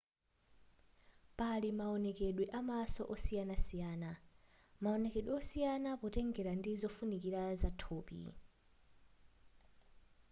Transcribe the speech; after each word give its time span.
pali 1.37 1.69
mawonekedwe 1.79 2.45
amaso 2.59 3.01
osiyanasiyana 3.13 4.11
maonekedwe 4.83 5.31
osiyana 5.41 5.89
potengera 6.01 6.51
ndi 6.59 6.71
zofunikira 6.81 7.41
za 7.61 7.69
thupi 7.79 8.21